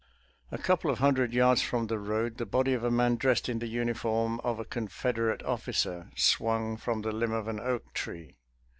[0.01, 0.01] *•
[0.51, 3.67] «A couple of hundred yards from the road the body of a man dressed in the
[3.67, 8.35] uniform of a Con federate officer swung from the limb of an oak tree.